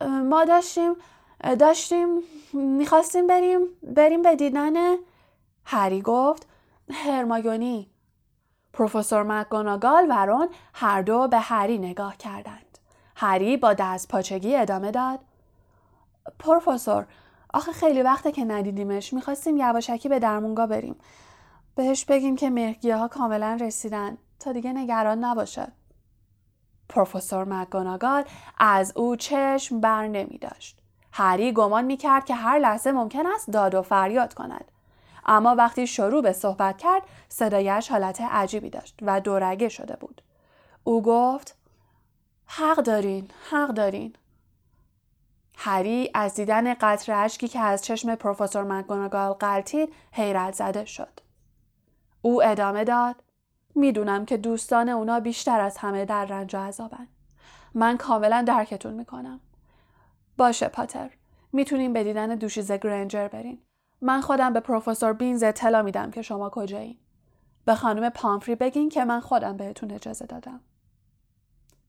ما 0.00 0.44
داشتیم 0.44 0.94
داشتیم 1.58 2.08
می‌خواستیم 2.52 3.26
بریم 3.26 3.60
بریم 3.82 4.22
به 4.22 4.36
دیدن 4.36 4.96
هری. 5.64 6.02
گفت 6.02 6.46
هرمایونی 6.90 7.90
پروفسور 8.72 9.22
مگوناگال 9.22 10.06
و 10.10 10.26
رون 10.26 10.48
هر 10.74 11.02
دو 11.02 11.28
به 11.28 11.38
هری 11.38 11.78
نگاه 11.78 12.16
کردند. 12.16 12.78
هری 13.16 13.56
با 13.56 13.72
دست 13.72 14.08
پاچگی 14.08 14.56
ادامه 14.56 14.90
داد 14.90 15.18
پروفسور 16.38 17.06
آخه 17.54 17.72
خیلی 17.72 18.02
وقته 18.02 18.32
که 18.32 18.44
ندیدیمش 18.44 19.12
می‌خواستیم 19.12 19.56
یواشکی 19.56 20.08
به 20.08 20.18
درمونگا 20.18 20.66
بریم 20.66 20.96
بهش 21.74 22.04
بگیم 22.04 22.36
که 22.36 22.50
مهگیه 22.50 22.96
ها 22.96 23.08
کاملا 23.08 23.58
رسیدن 23.60 24.18
تا 24.40 24.52
دیگه 24.52 24.72
نگران 24.72 25.24
نباشه 25.24 25.72
پروفسور 26.88 27.44
مگوناگال 27.44 28.24
از 28.58 28.92
او 28.96 29.16
چشم 29.16 29.80
بر 29.80 30.06
نمی 30.06 30.38
داشت. 30.38 30.80
هری 31.12 31.52
گمان 31.52 31.84
می 31.84 31.96
کرد 31.96 32.24
که 32.24 32.34
هر 32.34 32.58
لحظه 32.58 32.92
ممکن 32.92 33.26
است 33.26 33.50
داد 33.50 33.74
و 33.74 33.82
فریاد 33.82 34.34
کند. 34.34 34.64
اما 35.26 35.54
وقتی 35.54 35.86
شروع 35.86 36.22
به 36.22 36.32
صحبت 36.32 36.78
کرد 36.78 37.02
صدایش 37.28 37.90
حالت 37.90 38.20
عجیبی 38.20 38.70
داشت 38.70 38.98
و 39.02 39.20
دورگه 39.20 39.68
شده 39.68 39.96
بود. 39.96 40.22
او 40.84 41.02
گفت 41.02 41.56
حق 42.46 42.76
دارین، 42.76 43.28
حق 43.50 43.68
دارین. 43.68 44.12
هری 45.56 46.10
از 46.14 46.34
دیدن 46.34 46.74
قطر 46.74 47.12
اشکی 47.12 47.48
که 47.48 47.60
از 47.60 47.84
چشم 47.84 48.14
پروفسور 48.14 48.62
مکگوناگال 48.62 49.32
قلتید 49.32 49.92
حیرت 50.12 50.54
زده 50.54 50.84
شد. 50.84 51.20
او 52.22 52.42
ادامه 52.44 52.84
داد 52.84 53.22
می‌دونم 53.74 54.24
که 54.24 54.36
دوستان 54.36 54.88
اونا 54.88 55.20
بیشتر 55.20 55.60
از 55.60 55.76
همه 55.76 56.04
در 56.04 56.24
رنج 56.24 56.56
و 56.56 56.58
عذابن. 56.58 57.08
من 57.74 57.96
کاملا 57.96 58.44
درکتون 58.46 58.94
می‌کنم. 58.94 59.40
باشه 60.36 60.68
پاتر. 60.68 61.10
می‌تونیم 61.52 61.92
به 61.92 62.04
دیدن 62.04 62.34
دوشیز 62.34 62.72
گرنجر 62.72 63.28
برین. 63.28 63.58
من 64.00 64.20
خودم 64.20 64.52
به 64.52 64.60
پروفسور 64.60 65.12
بینز 65.12 65.42
اطلاع 65.42 65.82
میدم 65.82 66.10
که 66.10 66.22
شما 66.22 66.50
کجایین. 66.50 66.98
به 67.64 67.74
خانم 67.74 68.10
پامفری 68.10 68.54
بگین 68.54 68.88
که 68.88 69.04
من 69.04 69.20
خودم 69.20 69.56
بهتون 69.56 69.90
اجازه 69.90 70.26
دادم. 70.26 70.60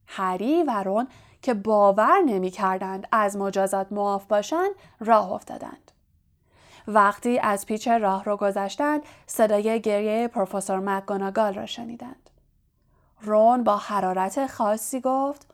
هری 0.06 0.62
و 0.62 0.82
رون 0.82 1.08
که 1.42 1.54
باور 1.54 2.20
نمی 2.26 2.50
کردند 2.50 3.08
از 3.12 3.36
مجازات 3.36 3.92
معاف 3.92 4.26
باشند 4.26 4.70
راه 5.00 5.32
افتادند. 5.32 5.92
وقتی 6.88 7.38
از 7.38 7.66
پیچ 7.66 7.88
راه 7.88 8.24
رو 8.24 8.36
گذشتند 8.36 9.02
صدای 9.26 9.80
گریه 9.80 10.28
پروفسور 10.28 10.78
مکگوناگال 10.78 11.54
را 11.54 11.66
شنیدند. 11.66 12.30
رون 13.22 13.64
با 13.64 13.76
حرارت 13.76 14.46
خاصی 14.46 15.00
گفت 15.00 15.46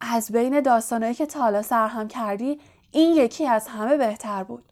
از 0.00 0.32
بین 0.32 0.60
داستانهایی 0.60 1.14
که 1.14 1.26
تالا 1.26 1.62
سرهم 1.62 2.08
کردی 2.08 2.60
این 2.90 3.16
یکی 3.16 3.46
از 3.46 3.68
همه 3.68 3.96
بهتر 3.96 4.44
بود. 4.44 4.64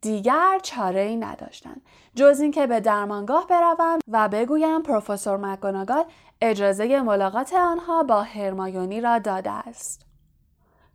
دیگر 0.00 0.58
چاره 0.62 1.00
ای 1.00 1.16
نداشتند 1.16 1.82
جز 2.14 2.40
اینکه 2.40 2.66
به 2.66 2.80
درمانگاه 2.80 3.46
بروم 3.46 3.98
و 4.08 4.28
بگویم 4.28 4.82
پروفسور 4.82 5.36
مکگوناگال 5.36 6.04
اجازه 6.44 7.00
ملاقات 7.00 7.52
آنها 7.52 8.02
با 8.02 8.22
هرمایونی 8.22 9.00
را 9.00 9.18
داده 9.18 9.50
است. 9.50 10.06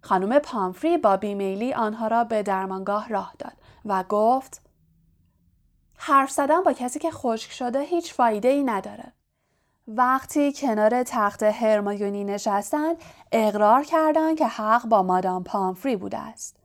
خانم 0.01 0.39
پامفری 0.39 0.97
با 0.97 1.17
بیمیلی 1.17 1.73
آنها 1.73 2.07
را 2.07 2.23
به 2.23 2.43
درمانگاه 2.43 3.09
راه 3.09 3.33
داد 3.39 3.53
و 3.85 4.03
گفت 4.09 4.61
حرف 5.95 6.31
زدن 6.31 6.63
با 6.63 6.73
کسی 6.73 6.99
که 6.99 7.11
خشک 7.11 7.51
شده 7.51 7.81
هیچ 7.81 8.13
فایده 8.13 8.47
ای 8.47 8.63
نداره. 8.63 9.13
وقتی 9.87 10.53
کنار 10.53 11.03
تخت 11.03 11.43
هرمایونی 11.43 12.23
نشستند 12.23 12.95
اقرار 13.31 13.83
کردند 13.83 14.37
که 14.37 14.47
حق 14.47 14.85
با 14.85 15.03
مادام 15.03 15.43
پامفری 15.43 15.95
بوده 15.95 16.17
است. 16.17 16.55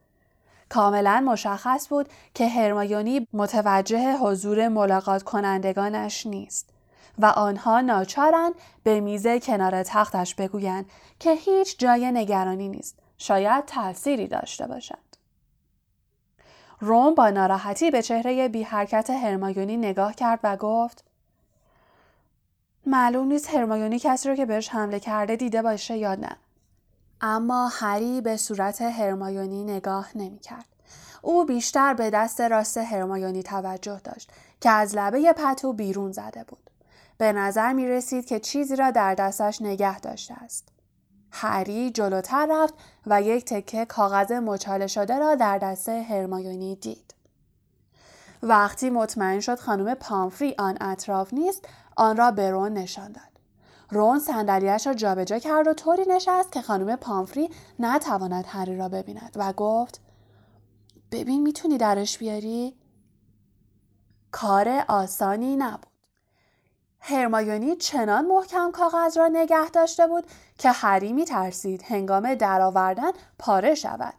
کاملا 0.69 1.21
مشخص 1.27 1.89
بود 1.89 2.09
که 2.35 2.49
هرمایونی 2.49 3.29
متوجه 3.33 4.17
حضور 4.17 4.69
ملاقات 4.69 5.23
کنندگانش 5.23 6.27
نیست 6.27 6.75
و 7.19 7.27
آنها 7.27 7.81
ناچارند 7.81 8.55
به 8.83 9.01
میزه 9.01 9.41
کنار 9.41 9.83
تختش 9.83 10.35
بگویند 10.35 10.91
که 11.19 11.33
هیچ 11.35 11.79
جای 11.79 12.13
نگرانی 12.13 12.69
نیست 12.69 12.99
شاید 13.19 13.65
تأثیری 13.65 14.29
داشته 14.29 14.67
باشد 14.67 15.05
روم 16.81 17.15
با 17.15 17.31
ناراحتی 17.31 17.91
به 17.91 18.03
چهره 18.03 18.49
بی 18.49 18.63
حرکت 18.63 19.11
هرمایونی 19.11 19.77
نگاه 19.77 20.15
کرد 20.15 20.41
و 20.43 20.57
گفت 20.57 21.05
معلوم 22.87 23.27
نیست 23.27 23.55
هرمایونی 23.55 23.99
کسی 23.99 24.29
رو 24.29 24.35
که 24.35 24.47
بهش 24.47 24.69
حمله 24.69 25.01
کرده 25.01 25.37
دیده 25.37 25.63
باشه 25.63 25.97
یا 25.97 26.15
نه. 26.15 26.37
اما 27.21 27.69
هری 27.69 28.21
به 28.21 28.37
صورت 28.37 28.83
هرمایونی 28.83 29.65
نگاه 29.65 30.09
نمی 30.15 30.39
کرد. 30.39 30.67
او 31.23 31.45
بیشتر 31.45 31.95
به 31.95 32.11
دست 32.11 32.41
راست 32.41 32.79
هرمایونی 32.79 33.43
توجه 33.43 34.01
داشت 34.05 34.31
که 34.61 34.71
از 34.71 34.97
لبه 34.97 35.33
پتو 35.33 35.73
بیرون 35.73 36.13
زده 36.13 36.45
بود. 36.45 36.71
به 37.19 37.33
نظر 37.33 37.73
می 37.73 37.89
رسید 37.89 38.27
که 38.27 38.41
چیزی 38.41 38.77
را 38.77 38.91
در 38.91 39.15
دستش 39.15 39.63
نگه 39.63 40.01
داشته 40.01 40.35
است. 40.35 40.69
هری 41.31 41.91
جلوتر 41.91 42.47
رفت 42.51 42.75
و 43.07 43.23
یک 43.23 43.45
تکه 43.45 43.85
کاغذ 43.85 44.33
مچاله 44.33 44.87
شده 44.87 45.19
را 45.19 45.35
در 45.35 45.59
دست 45.59 45.89
هرمایونی 45.89 46.77
دید. 46.77 47.15
وقتی 48.43 48.91
مطمئن 48.91 49.41
شد 49.41 49.59
خانم 49.59 49.95
پامفری 49.95 50.55
آن 50.59 50.79
اطراف 50.81 51.35
نیست 51.35 51.69
آن 51.97 52.17
را 52.17 52.31
به 52.31 52.51
رون 52.51 52.73
نشان 52.73 53.13
داد 53.13 53.35
رون 53.91 54.19
صندلیاش 54.19 54.87
را 54.87 54.95
جابجا 54.95 55.39
کرد 55.39 55.69
و 55.69 55.75
طوری 55.75 56.05
نشست 56.09 56.53
که 56.53 56.63
خانم 56.63 56.97
پامفری 56.97 57.51
نتواند 57.79 58.45
هری 58.49 58.77
را 58.77 58.89
ببیند 58.89 59.33
و 59.37 59.53
گفت 59.53 60.01
ببین 61.13 61.43
می‌تونی 61.43 61.79
درش 61.79 62.19
بیاری 62.19 62.77
کار 64.33 64.85
آسانی 64.89 65.57
نبود 65.57 65.94
هرمایونی 67.07 67.77
چنان 67.77 68.27
محکم 68.27 68.71
کاغذ 68.71 69.17
را 69.17 69.29
نگه 69.29 69.71
داشته 69.71 70.07
بود 70.07 70.27
که 70.59 70.71
هری 70.71 71.13
می 71.13 71.25
ترسید 71.25 71.83
هنگام 71.83 72.35
درآوردن 72.35 73.11
پاره 73.39 73.75
شود. 73.75 74.15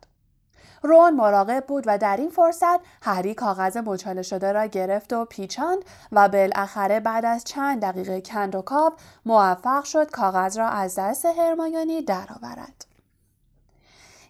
رون 0.83 1.15
مراقب 1.15 1.65
بود 1.67 1.83
و 1.87 1.97
در 1.97 2.17
این 2.17 2.29
فرصت 2.29 2.79
هری 3.01 3.33
کاغذ 3.33 3.77
مچاله 3.77 4.21
شده 4.21 4.51
را 4.51 4.65
گرفت 4.65 5.13
و 5.13 5.25
پیچاند 5.25 5.85
و 6.11 6.29
بالاخره 6.29 6.99
بعد 6.99 7.25
از 7.25 7.43
چند 7.43 7.81
دقیقه 7.81 8.21
کند 8.21 8.55
و 8.55 8.61
کاب 8.61 8.93
موفق 9.25 9.83
شد 9.83 10.11
کاغذ 10.11 10.57
را 10.57 10.69
از 10.69 10.95
دست 10.95 11.25
هرمایونی 11.25 12.01
درآورد. 12.01 12.85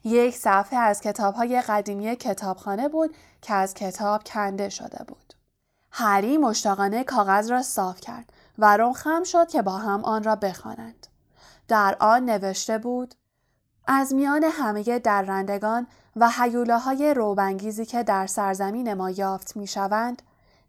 یک 0.03 0.35
صفحه 0.38 0.79
از 0.79 1.01
کتاب 1.01 1.35
های 1.35 1.62
قدیمی 1.62 2.15
کتابخانه 2.15 2.88
بود 2.88 3.15
که 3.41 3.53
از 3.53 3.74
کتاب 3.74 4.24
کنده 4.24 4.69
شده 4.69 5.03
بود. 5.07 5.33
هری 5.91 6.38
مشتاقانه 6.38 7.03
کاغذ 7.03 7.51
را 7.51 7.62
صاف 7.62 8.01
کرد 8.01 8.31
و 8.57 8.77
رون 8.77 8.93
خم 8.93 9.24
شد 9.24 9.47
که 9.47 9.62
با 9.62 9.77
هم 9.77 10.05
آن 10.05 10.24
را 10.24 10.35
بخوانند. 10.35 11.07
در 11.67 11.97
آن 12.00 12.25
نوشته 12.25 12.77
بود 12.77 13.15
از 13.88 14.13
میان 14.13 14.43
همه 14.43 15.00
درندگان 15.00 15.88
و 16.15 16.29
حیولاهای 16.29 17.13
روبنگیزی 17.13 17.85
که 17.85 18.03
در 18.03 18.27
سرزمین 18.27 18.93
ما 18.93 19.09
یافت 19.09 19.57
می 19.57 19.67
شوند، 19.67 20.21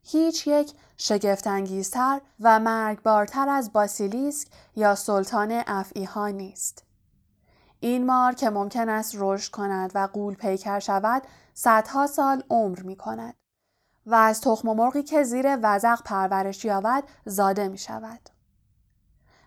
هیچ 0.03 0.47
یک 0.47 0.73
شگفتانگیزتر 0.97 2.21
و 2.41 2.61
مرگبارتر 2.61 3.49
از 3.49 3.73
باسیلیسک 3.73 4.49
یا 4.77 4.95
سلطان 4.95 5.63
افعیها 5.67 6.29
نیست. 6.29 6.83
این 7.81 8.07
مار 8.07 8.35
که 8.35 8.51
ممکن 8.51 8.89
است 8.89 9.15
رشد 9.19 9.51
کند 9.51 9.91
و 9.95 10.09
قول 10.13 10.35
پیکر 10.35 10.79
شود 10.79 11.23
صدها 11.55 12.07
سال 12.07 12.43
عمر 12.51 12.83
می 12.83 12.97
کند 12.97 13.35
و 14.07 14.15
از 14.15 14.41
تخم 14.41 14.73
مرغی 14.73 15.03
که 15.03 15.23
زیر 15.23 15.59
وزق 15.63 16.03
پرورش 16.05 16.65
یابد 16.65 17.05
زاده 17.25 17.69
می 17.69 17.79
شود. 17.79 18.21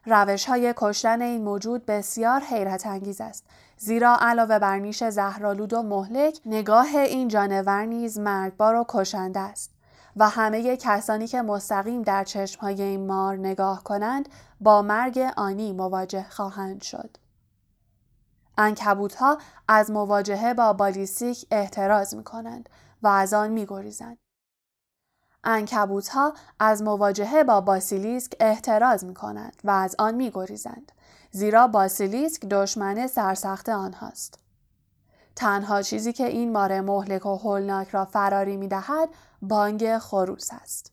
روش 0.06 0.46
های 0.46 0.74
کشتن 0.78 1.22
این 1.22 1.44
موجود 1.44 1.86
بسیار 1.86 2.42
حیرت 2.42 2.86
انگیز 2.86 3.22
است 3.22 3.46
زیرا 3.78 4.18
علاوه 4.22 4.60
بر 4.60 4.80
نیش 4.80 5.04
زهرالود 5.04 5.74
و 5.74 5.84
مهلک 5.84 6.40
نگاه 6.46 6.96
این 6.96 7.28
جانور 7.28 7.86
نیز 7.86 8.20
مرگبار 8.20 8.76
و 8.76 8.86
کشنده 8.90 9.40
است 9.40 9.72
و 10.16 10.30
همه 10.30 10.78
کسانی 10.78 11.28
که 11.28 11.42
مستقیم 11.42 12.02
در 12.02 12.24
چشم 12.24 12.62
های 12.62 12.82
این 12.82 13.08
مار 13.08 13.38
نگاه 13.38 13.84
کنند 13.84 14.30
با 14.60 14.82
مرگ 14.82 15.20
آنی 15.38 15.74
مواجه 15.74 16.26
خواهند 16.30 16.82
شد. 16.82 17.18
انکبوت 18.58 19.16
ها 19.16 19.38
از 19.68 19.92
مواجهه 19.92 20.54
با 20.54 20.74
بالیستیک 20.74 21.46
احتراز 21.52 22.16
می 22.16 22.24
کنند 22.24 22.70
و 23.02 23.08
از 23.08 23.34
آن 23.34 23.50
می 23.50 23.66
گریزند. 23.66 24.18
انکبوت 25.44 26.10
ها 26.10 26.34
از 26.60 26.82
مواجهه 26.82 27.44
با 27.44 27.62
باسیلیسک 27.62 28.32
احتراز 28.40 29.06
می 29.06 29.14
کنند 29.14 29.62
و 29.64 29.72
از 29.72 29.96
آن 30.00 30.16
می 30.16 30.32
گریزند. 30.34 30.92
زیرا 31.32 31.68
باسیلیسک 31.68 32.46
دشمن 32.46 33.08
سرسخت 33.08 33.70
آنهاست. 33.70 34.40
تنها 35.36 35.82
چیزی 35.82 36.14
که 36.14 36.28
این 36.28 36.52
مار 36.52 36.82
مهلک 36.82 37.26
و 37.26 37.36
هولناک 37.36 37.90
را 37.90 38.06
فراری 38.06 38.58
می 38.58 38.68
دهد 38.68 39.10
بانگ 39.42 39.98
خروس 39.98 40.50
است. 40.52 40.92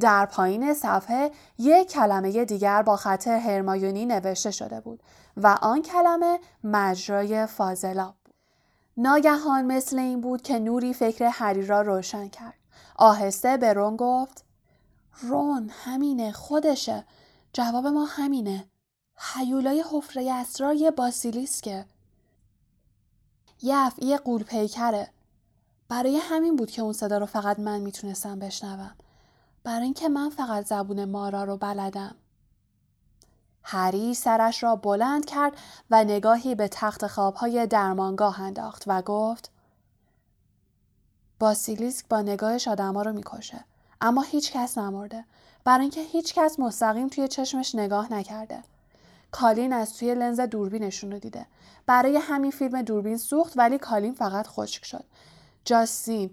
در 0.00 0.26
پایین 0.26 0.74
صفحه 0.74 1.30
یک 1.58 1.90
کلمه 1.90 2.44
دیگر 2.44 2.82
با 2.82 2.96
خط 2.96 3.28
هرمایونی 3.28 4.06
نوشته 4.06 4.50
شده 4.50 4.80
بود 4.80 5.02
و 5.36 5.58
آن 5.62 5.82
کلمه 5.82 6.40
مجرای 6.64 7.46
فاضلاب 7.46 8.14
بود. 8.24 8.34
ناگهان 8.96 9.64
مثل 9.64 9.98
این 9.98 10.20
بود 10.20 10.42
که 10.42 10.58
نوری 10.58 10.94
فکر 10.94 11.24
هری 11.24 11.66
را 11.66 11.82
روشن 11.82 12.28
کرد. 12.28 12.57
آهسته 12.96 13.56
به 13.56 13.72
رون 13.72 13.96
گفت 13.96 14.44
رون 15.22 15.70
همینه 15.84 16.32
خودشه. 16.32 17.04
جواب 17.52 17.86
ما 17.86 18.04
همینه. 18.04 18.64
حیولای 19.16 19.84
حفره 19.92 20.32
اسرار 20.32 20.74
یه 20.74 20.90
باسیلیسکه. 20.90 21.86
یه 23.62 23.76
افعی 23.76 24.16
قول 24.16 24.42
پیکره. 24.42 25.10
برای 25.88 26.16
همین 26.16 26.56
بود 26.56 26.70
که 26.70 26.82
اون 26.82 26.92
صدا 26.92 27.18
رو 27.18 27.26
فقط 27.26 27.58
من 27.58 27.80
می‌تونستم 27.80 28.38
بشنوم. 28.38 28.94
برای 29.64 29.84
اینکه 29.84 30.08
من 30.08 30.30
فقط 30.30 30.66
زبون 30.66 31.04
مارا 31.04 31.44
رو 31.44 31.56
بلدم. 31.56 32.14
هری 33.62 34.14
سرش 34.14 34.62
را 34.62 34.76
بلند 34.76 35.24
کرد 35.24 35.52
و 35.90 36.04
نگاهی 36.04 36.54
به 36.54 36.68
تخت 36.68 37.06
خوابهای 37.06 37.66
درمانگاه 37.66 38.40
انداخت 38.40 38.82
و 38.86 39.02
گفت 39.02 39.50
باسیلیسک 41.40 42.08
با 42.08 42.22
نگاهش 42.22 42.68
آدما 42.68 43.02
رو 43.02 43.12
می‌کشه. 43.12 43.64
اما 44.00 44.22
هیچ 44.22 44.52
کس 44.52 44.78
نمرده. 44.78 45.24
برای 45.64 45.80
اینکه 45.80 46.00
هیچ 46.02 46.34
کس 46.34 46.58
مستقیم 46.58 47.08
توی 47.08 47.28
چشمش 47.28 47.74
نگاه 47.74 48.12
نکرده. 48.12 48.62
کالین 49.30 49.72
از 49.72 49.94
توی 49.94 50.14
لنز 50.14 50.40
دوربینشون 50.40 51.12
رو 51.12 51.18
دیده. 51.18 51.46
برای 51.86 52.16
همین 52.16 52.50
فیلم 52.50 52.82
دوربین 52.82 53.16
سوخت 53.16 53.52
ولی 53.56 53.78
کالین 53.78 54.14
فقط 54.14 54.46
خشک 54.46 54.84
شد. 54.84 55.04
جاستین. 55.64 56.30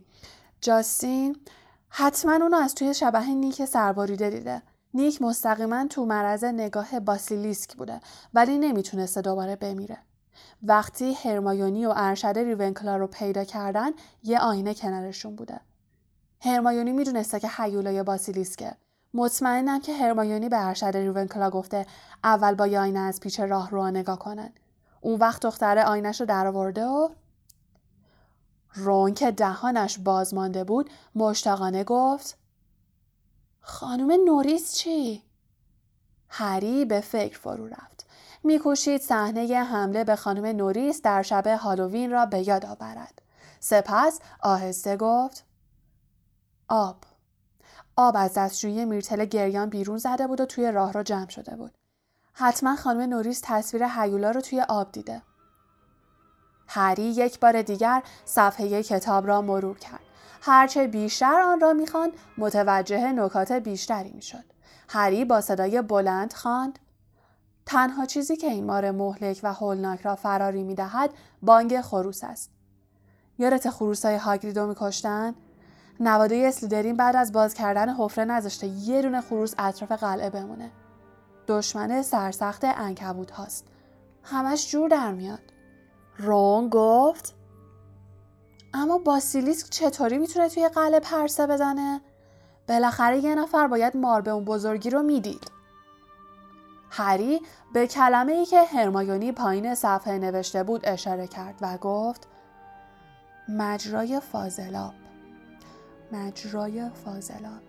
جاستین 0.61 1.37
حتما 1.89 2.31
اونو 2.31 2.57
از 2.57 2.75
توی 2.75 2.93
شبه 2.93 3.25
نیک 3.25 3.65
سرباریده 3.65 4.29
دیده. 4.29 4.61
نیک 4.93 5.21
مستقیما 5.21 5.87
تو 5.87 6.05
مرز 6.05 6.43
نگاه 6.43 6.99
باسیلیسک 6.99 7.75
بوده 7.75 7.99
ولی 8.33 8.57
نمی‌تونسته 8.57 9.21
دوباره 9.21 9.55
بمیره. 9.55 9.97
وقتی 10.63 11.13
هرمایونی 11.13 11.85
و 11.85 11.93
ارشد 11.95 12.37
ریونکلا 12.37 12.97
رو 12.97 13.07
پیدا 13.07 13.43
کردن 13.43 13.91
یه 14.23 14.39
آینه 14.39 14.73
کنارشون 14.73 15.35
بوده. 15.35 15.59
هرمایونی 16.41 16.91
می‌دونسته 16.91 17.39
که 17.39 17.47
حیولای 17.47 18.03
باسیلیسکه. 18.03 18.75
مطمئنم 19.13 19.79
که 19.79 19.93
هرمایونی 19.93 20.49
به 20.49 20.67
ارشد 20.67 20.85
ریونکلا 20.85 21.49
گفته 21.49 21.85
اول 22.23 22.55
با 22.55 22.67
یه 22.67 22.79
آینه 22.79 22.99
از 22.99 23.19
پیچ 23.19 23.39
راه 23.39 23.69
رو 23.69 23.91
نگاه 23.91 24.19
کنن. 24.19 24.53
اون 25.01 25.19
وقت 25.19 25.41
دختره 25.41 25.83
آینش 25.83 26.19
رو 26.19 26.25
درآورده 26.25 26.85
و 26.85 27.09
رون 28.73 29.13
که 29.13 29.31
دهانش 29.31 29.99
باز 29.99 30.33
مانده 30.33 30.63
بود 30.63 30.89
مشتاقانه 31.15 31.83
گفت 31.83 32.37
خانم 33.61 34.11
نوریس 34.25 34.73
چی؟ 34.75 35.23
هری 36.29 36.85
به 36.85 37.01
فکر 37.01 37.39
فرو 37.39 37.67
رفت. 37.67 38.04
میکوشید 38.45 39.01
صحنه 39.01 39.63
حمله 39.63 40.03
به 40.03 40.15
خانم 40.15 40.45
نوریس 40.45 41.01
در 41.01 41.21
شب 41.21 41.47
هالووین 41.47 42.12
را 42.12 42.25
به 42.25 42.47
یاد 42.47 42.65
آورد. 42.65 43.21
سپس 43.60 44.19
آهسته 44.39 44.97
گفت 44.97 45.45
آب. 46.67 46.97
آب 47.95 48.15
از 48.17 48.34
دستشویی 48.34 48.86
میرتل 48.86 49.25
گریان 49.25 49.69
بیرون 49.69 49.97
زده 49.97 50.27
بود 50.27 50.41
و 50.41 50.45
توی 50.45 50.71
راه 50.71 50.91
را 50.91 51.03
جمع 51.03 51.29
شده 51.29 51.55
بود. 51.55 51.71
حتما 52.34 52.75
خانم 52.75 53.01
نوریس 53.10 53.41
تصویر 53.43 53.88
حیولا 53.88 54.31
رو 54.31 54.41
توی 54.41 54.62
آب 54.62 54.91
دیده. 54.91 55.21
هری 56.67 57.03
یک 57.03 57.39
بار 57.39 57.62
دیگر 57.62 58.03
صفحه 58.25 58.84
کتاب 58.84 59.27
را 59.27 59.41
مرور 59.41 59.77
کرد. 59.77 59.99
هرچه 60.41 60.88
بیشتر 60.88 61.41
آن 61.41 61.60
را 61.60 61.73
می‌خواند 61.73 62.12
متوجه 62.38 63.12
نکات 63.12 63.51
بیشتری 63.51 64.12
می‌شد. 64.12 64.43
هری 64.89 65.25
با 65.25 65.41
صدای 65.41 65.81
بلند 65.81 66.34
خواند 66.34 66.79
تنها 67.65 68.06
چیزی 68.06 68.36
که 68.36 68.47
این 68.47 68.65
مار 68.65 68.91
مهلک 68.91 69.39
و 69.43 69.54
هولناک 69.54 70.01
را 70.01 70.15
فراری 70.15 70.63
می 70.63 70.75
دهد 70.75 71.10
بانگ 71.41 71.82
خروس 71.82 72.23
است. 72.23 72.51
یادت 73.38 73.69
خروسای 73.69 74.15
هاگریدو 74.15 74.67
میکشتن 74.67 75.36
نواده 75.99 76.36
اسلیدرین 76.36 76.97
بعد 76.97 77.15
از 77.15 77.32
باز 77.32 77.54
کردن 77.54 77.89
حفره 77.89 78.25
نذاشته 78.25 78.67
یه 78.67 79.01
دونه 79.01 79.21
خروس 79.21 79.54
اطراف 79.58 79.91
قلعه 79.91 80.30
بمونه 80.30 80.71
دشمن 81.47 82.01
سرسخت 82.01 82.62
انکبوت 82.63 83.32
هاست 83.32 83.65
همش 84.23 84.71
جور 84.71 84.89
در 84.89 85.12
میاد 85.12 85.39
رون 86.17 86.69
گفت 86.69 87.36
اما 88.73 88.97
باسیلیسک 88.97 89.69
چطوری 89.69 90.17
می‌تونه 90.17 90.49
توی 90.49 90.69
قلعه 90.69 90.99
پرسه 90.99 91.47
بزنه؟ 91.47 92.01
بالاخره 92.67 93.23
یه 93.23 93.36
نفر 93.36 93.67
باید 93.67 93.97
مار 93.97 94.21
به 94.21 94.32
اون 94.32 94.45
بزرگی 94.45 94.89
رو 94.89 95.04
می‌دید. 95.04 95.54
هری 96.97 97.41
به 97.73 97.88
کلمه 97.88 98.31
ای 98.31 98.45
که 98.45 98.63
هرمایونی 98.63 99.31
پایین 99.31 99.75
صفحه 99.75 100.17
نوشته 100.17 100.63
بود 100.63 100.81
اشاره 100.84 101.27
کرد 101.27 101.55
و 101.62 101.77
گفت 101.77 102.27
مجرای 103.49 104.19
فاضلاب. 104.19 104.93
مجرای 106.12 106.89
فاضلاب. 107.05 107.62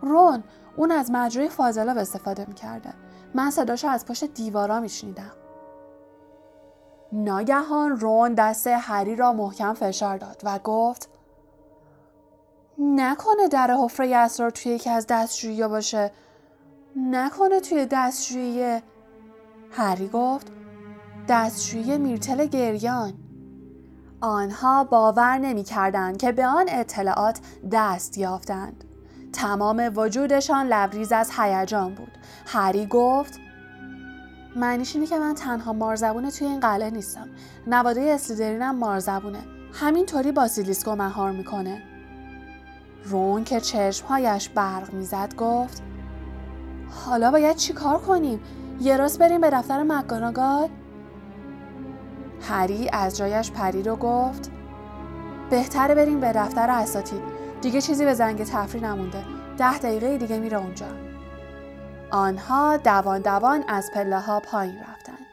رون 0.00 0.44
اون 0.76 0.90
از 0.90 1.10
مجرای 1.10 1.48
فاضلاب 1.48 1.98
استفاده 1.98 2.44
می‌کرده. 2.48 2.94
من 3.34 3.50
صداشو 3.50 3.88
از 3.88 4.06
پشت 4.06 4.24
دیوارا 4.24 4.80
میشنیدم. 4.80 5.32
ناگهان 7.12 7.90
رون 8.00 8.34
دست 8.34 8.66
هری 8.66 9.16
را 9.16 9.32
محکم 9.32 9.74
فشار 9.74 10.16
داد 10.16 10.40
و 10.44 10.58
گفت 10.58 11.08
نکنه 12.78 13.48
در 13.50 13.70
حفره 13.70 14.16
اسرار 14.16 14.50
توی 14.50 14.72
یکی 14.72 14.90
از 14.90 15.06
دستشویی 15.06 15.68
باشه. 15.68 16.10
نکنه 16.96 17.60
توی 17.60 17.86
دستشویی 17.90 18.80
هری 19.70 20.08
گفت 20.08 20.46
دستشویی 21.28 21.98
میرتل 21.98 22.46
گریان. 22.46 23.12
آنها 24.20 24.84
باور 24.84 25.38
نمی 25.38 25.62
کردند 25.62 26.16
که 26.16 26.32
به 26.32 26.46
آن 26.46 26.66
اطلاعات 26.68 27.40
دست 27.72 28.18
یافتند. 28.18 28.84
تمام 29.32 29.92
وجودشان 29.96 30.66
لبریز 30.66 31.12
از 31.12 31.30
هیجان 31.38 31.94
بود. 31.94 32.12
هری 32.46 32.86
گفت 32.86 33.40
معنیش 34.56 34.94
اینه 34.94 35.06
که 35.06 35.18
من 35.18 35.34
تنها 35.34 35.72
مارزبونه 35.72 36.30
توی 36.30 36.46
این 36.46 36.60
قلعه 36.60 36.90
نیستم. 36.90 37.28
نواده 37.66 38.00
اسلیدرینم 38.00 38.78
مارزبونه. 38.78 39.42
همینطوری 39.72 40.32
باسیلیسکو 40.32 40.96
مهار 40.96 41.30
می‌کنه. 41.30 41.82
رون 43.04 43.44
که 43.44 43.60
چشمهایش 43.60 44.48
برق 44.48 44.92
می‌زد 44.92 45.34
گفت 45.34 45.82
حالا 46.90 47.30
باید 47.30 47.56
چی 47.56 47.72
کار 47.72 47.98
کنیم؟ 47.98 48.40
یه 48.80 48.96
راست 48.96 49.18
بریم 49.18 49.40
به 49.40 49.50
دفتر 49.50 49.82
مکاناگال؟ 49.82 50.68
هری 52.40 52.88
از 52.92 53.16
جایش 53.16 53.50
پرید 53.50 53.86
و 53.86 53.96
گفت 53.96 54.50
بهتره 55.50 55.94
بریم 55.94 56.20
به 56.20 56.32
دفتر 56.32 56.70
اساتید 56.70 57.22
دیگه 57.60 57.80
چیزی 57.80 58.04
به 58.04 58.14
زنگ 58.14 58.44
تفریح 58.44 58.84
نمونده 58.84 59.24
ده 59.58 59.78
دقیقه 59.78 60.18
دیگه 60.18 60.38
میره 60.38 60.58
اونجا 60.58 60.86
آنها 62.10 62.76
دوان 62.76 63.20
دوان 63.20 63.64
از 63.68 63.90
پله 63.94 64.18
ها 64.18 64.40
پایین 64.40 64.74
رفتند. 64.74 65.26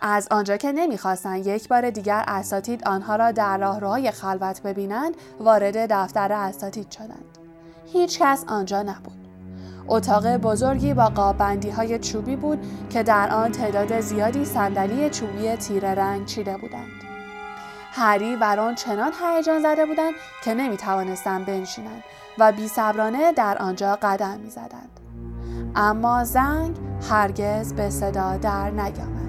از 0.00 0.28
آنجا 0.30 0.56
که 0.56 0.72
نمی‌خواستند 0.72 1.46
یک 1.46 1.68
بار 1.68 1.90
دیگر 1.90 2.24
اساتید 2.26 2.88
آنها 2.88 3.16
را 3.16 3.32
در 3.32 3.58
راهروهای 3.58 4.10
خلوت 4.10 4.62
ببینند 4.62 5.14
وارد 5.40 5.92
دفتر 5.92 6.32
اساتید 6.32 6.90
شدند. 6.90 7.38
هیچ 7.92 8.18
کس 8.18 8.44
آنجا 8.48 8.82
نبود. 8.82 9.23
اتاق 9.88 10.36
بزرگی 10.36 10.94
با 10.94 11.04
قابندی 11.04 11.70
های 11.70 11.98
چوبی 11.98 12.36
بود 12.36 12.66
که 12.90 13.02
در 13.02 13.30
آن 13.30 13.52
تعداد 13.52 14.00
زیادی 14.00 14.44
صندلی 14.44 15.10
چوبی 15.10 15.56
تیره 15.56 15.94
رنگ 15.94 16.26
چیده 16.26 16.56
بودند. 16.56 17.04
هری 17.92 18.36
و 18.36 18.56
رون 18.56 18.74
چنان 18.74 19.12
هیجان 19.22 19.62
زده 19.62 19.86
بودند 19.86 20.14
که 20.44 20.54
نمی 20.54 20.76
توانستند 20.76 21.46
بنشینند 21.46 22.04
و 22.38 22.52
بی 22.52 22.70
در 23.36 23.58
آنجا 23.60 23.98
قدم 24.02 24.40
می 24.40 24.50
زدند. 24.50 25.00
اما 25.76 26.24
زنگ 26.24 26.76
هرگز 27.10 27.72
به 27.72 27.90
صدا 27.90 28.36
در 28.36 28.70
نیامد 28.70 29.23